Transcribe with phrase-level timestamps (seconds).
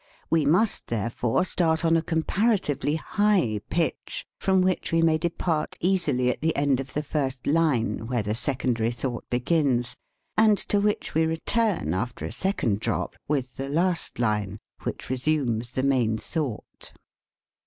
[0.31, 6.31] We must, therefore, start on a comparatively high pitch, from which we may depart easily
[6.31, 9.95] at the end of the first line, where the secondary thought begins,
[10.35, 15.07] and to which we return, after a sec ond drop, with the last line, which
[15.07, 16.93] resumes the main thought.